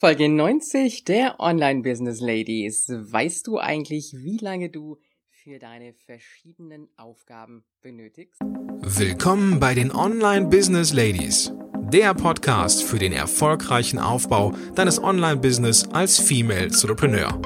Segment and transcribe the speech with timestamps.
[0.00, 2.86] Folge 90 der Online Business Ladies.
[2.88, 4.96] Weißt du eigentlich, wie lange du
[5.28, 8.40] für deine verschiedenen Aufgaben benötigst?
[8.80, 11.52] Willkommen bei den Online Business Ladies,
[11.92, 17.38] der Podcast für den erfolgreichen Aufbau deines Online Business als Female Entrepreneur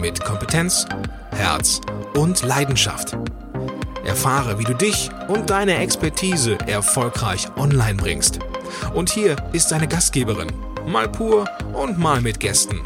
[0.00, 0.86] mit Kompetenz,
[1.32, 1.82] Herz
[2.14, 3.18] und Leidenschaft.
[4.06, 8.38] Erfahre, wie du dich und deine Expertise erfolgreich online bringst.
[8.94, 10.48] Und hier ist deine Gastgeberin
[10.88, 12.80] mal pur und mal mit Gästen.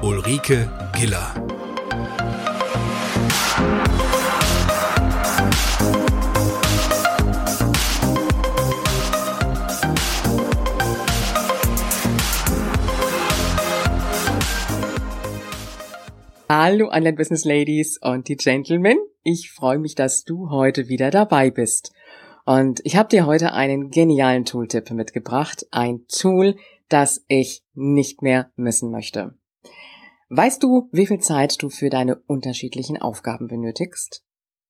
[0.00, 1.34] Ulrike Giller.
[16.48, 18.98] Hallo Online Business Ladies und die Gentlemen.
[19.24, 21.92] Ich freue mich, dass du heute wieder dabei bist.
[22.46, 25.66] Und ich habe dir heute einen genialen Tooltip mitgebracht.
[25.70, 26.54] Ein Tool,
[26.88, 29.34] das ich nicht mehr missen möchte.
[30.30, 34.24] Weißt du, wie viel Zeit du für deine unterschiedlichen Aufgaben benötigst?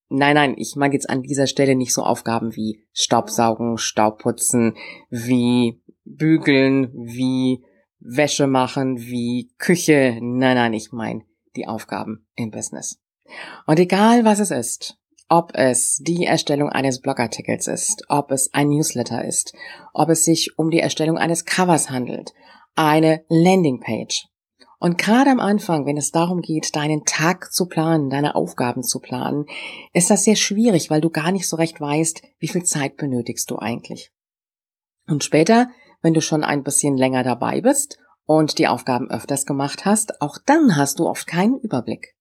[0.09, 4.75] Nein, nein, ich mag jetzt an dieser Stelle nicht so Aufgaben wie Staubsaugen, Staubputzen,
[5.11, 7.65] wie Bügeln, wie
[7.98, 10.19] Wäsche machen, wie Küche.
[10.23, 11.25] Nein, nein, ich meine
[11.57, 13.01] die Aufgaben im Business.
[13.67, 14.98] Und egal was es ist,
[15.29, 19.53] ob es die Erstellung eines Blogartikels ist, ob es ein Newsletter ist,
[19.93, 22.33] ob es sich um die Erstellung eines Covers handelt,
[22.75, 24.27] eine Landingpage.
[24.81, 29.01] Und gerade am Anfang, wenn es darum geht, deinen Tag zu planen, deine Aufgaben zu
[29.01, 29.47] planen,
[29.93, 33.51] ist das sehr schwierig, weil du gar nicht so recht weißt, wie viel Zeit benötigst
[33.51, 34.13] du eigentlich.
[35.09, 35.69] Und später,
[36.01, 40.39] wenn du schon ein bisschen länger dabei bist und die Aufgaben öfters gemacht hast, auch
[40.47, 42.15] dann hast du oft keinen Überblick.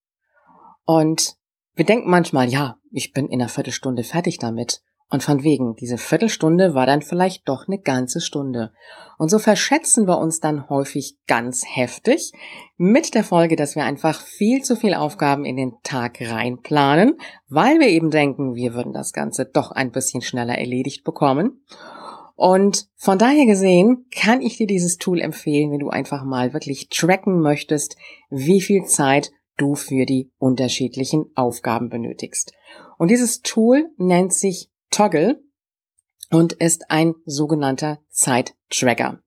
[0.86, 1.36] Und
[1.76, 4.82] wir denken manchmal, ja, ich bin in einer Viertelstunde fertig damit.
[5.10, 8.74] Und von wegen, diese Viertelstunde war dann vielleicht doch eine ganze Stunde.
[9.18, 12.34] Und so verschätzen wir uns dann häufig ganz heftig
[12.76, 17.80] mit der Folge, dass wir einfach viel zu viel Aufgaben in den Tag reinplanen, weil
[17.80, 21.62] wir eben denken, wir würden das Ganze doch ein bisschen schneller erledigt bekommen.
[22.36, 26.90] Und von daher gesehen kann ich dir dieses Tool empfehlen, wenn du einfach mal wirklich
[26.90, 27.96] tracken möchtest,
[28.30, 32.54] wie viel Zeit du für die unterschiedlichen Aufgaben benötigst.
[32.98, 35.44] Und dieses Tool nennt sich Toggle
[36.32, 39.20] und ist ein sogenannter Zeittracker.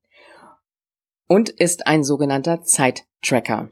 [1.26, 3.70] Und ist ein sogenannter Zeittracker.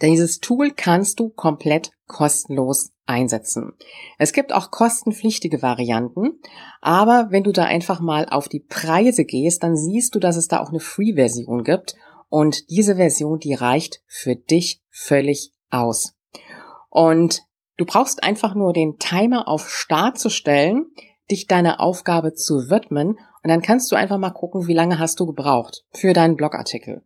[0.00, 3.74] Dieses Tool kannst du komplett kostenlos einsetzen.
[4.18, 6.40] Es gibt auch kostenpflichtige Varianten,
[6.80, 10.48] aber wenn du da einfach mal auf die Preise gehst, dann siehst du, dass es
[10.48, 11.96] da auch eine Free-Version gibt
[12.30, 16.14] und diese Version, die reicht für dich völlig aus.
[16.88, 17.42] Und
[17.76, 20.86] du brauchst einfach nur den Timer auf Start zu stellen,
[21.30, 25.20] dich deiner Aufgabe zu widmen und dann kannst du einfach mal gucken, wie lange hast
[25.20, 27.02] du gebraucht für deinen Blogartikel.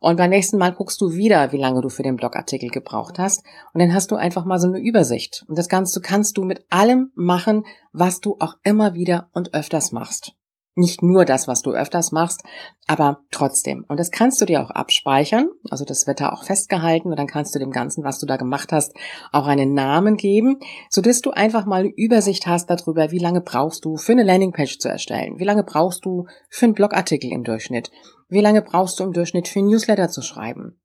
[0.00, 3.44] Und beim nächsten Mal guckst du wieder, wie lange du für den Blogartikel gebraucht hast.
[3.72, 5.44] Und dann hast du einfach mal so eine Übersicht.
[5.48, 9.90] Und das Ganze kannst du mit allem machen, was du auch immer wieder und öfters
[9.90, 10.34] machst.
[10.78, 12.44] Nicht nur das, was du öfters machst,
[12.86, 13.84] aber trotzdem.
[13.88, 15.48] Und das kannst du dir auch abspeichern.
[15.70, 18.36] Also das wird da auch festgehalten und dann kannst du dem Ganzen, was du da
[18.36, 18.94] gemacht hast,
[19.32, 23.84] auch einen Namen geben, sodass du einfach mal eine Übersicht hast darüber, wie lange brauchst
[23.84, 25.40] du für eine Landingpage zu erstellen?
[25.40, 27.90] Wie lange brauchst du für einen Blogartikel im Durchschnitt?
[28.28, 30.78] Wie lange brauchst du im Durchschnitt für ein Newsletter zu schreiben?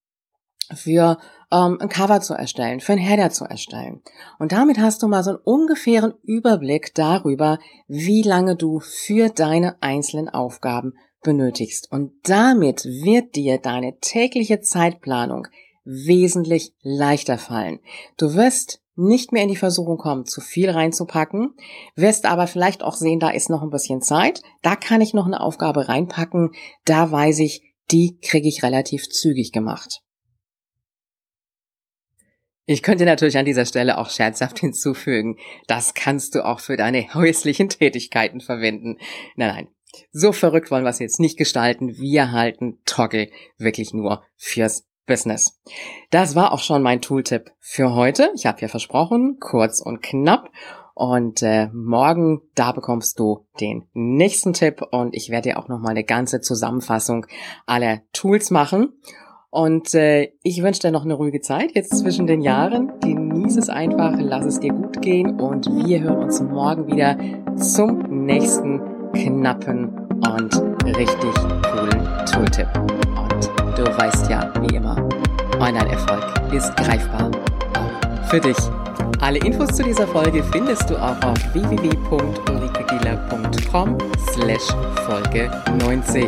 [0.73, 1.17] Für
[1.51, 4.01] ähm, ein Cover zu erstellen, für ein Header zu erstellen.
[4.39, 9.81] Und damit hast du mal so einen ungefähren Überblick darüber, wie lange du für deine
[9.81, 10.93] einzelnen Aufgaben
[11.23, 11.91] benötigst.
[11.91, 15.47] Und damit wird dir deine tägliche Zeitplanung
[15.85, 17.79] wesentlich leichter fallen.
[18.17, 21.55] Du wirst nicht mehr in die Versuchung kommen, zu viel reinzupacken,
[21.95, 25.25] wirst aber vielleicht auch sehen, da ist noch ein bisschen Zeit, da kann ich noch
[25.25, 26.51] eine Aufgabe reinpacken,
[26.85, 30.03] da weiß ich, die kriege ich relativ zügig gemacht.
[32.65, 35.37] Ich könnte natürlich an dieser Stelle auch scherzhaft hinzufügen,
[35.67, 38.97] das kannst du auch für deine häuslichen Tätigkeiten verwenden.
[39.35, 39.67] Nein, nein,
[40.11, 41.97] so verrückt wollen wir es jetzt nicht gestalten.
[41.97, 45.59] Wir halten Toggle wirklich nur fürs Business.
[46.09, 48.31] Das war auch schon mein Tooltip für heute.
[48.35, 50.49] Ich habe ja versprochen, kurz und knapp.
[50.95, 55.91] Und äh, morgen, da bekommst du den nächsten Tipp und ich werde dir auch nochmal
[55.91, 57.25] eine ganze Zusammenfassung
[57.65, 58.93] aller Tools machen.
[59.53, 62.91] Und äh, ich wünsche dir noch eine ruhige Zeit jetzt zwischen den Jahren.
[63.01, 67.15] Genieß es einfach, lass es dir gut gehen und wir hören uns morgen wieder
[67.55, 68.81] zum nächsten
[69.13, 70.59] knappen und
[70.97, 71.35] richtig
[71.71, 72.67] coolen Tooltip.
[73.63, 75.07] Und du weißt ja, wie immer,
[75.59, 77.29] Online-Erfolg ist greifbar,
[77.77, 77.91] auch
[78.29, 78.57] für dich.
[79.21, 83.99] Alle Infos zu dieser Folge findest du auch auf www.ulrikegieler.com
[84.33, 84.67] slash
[85.05, 85.51] Folge
[85.85, 86.27] 90.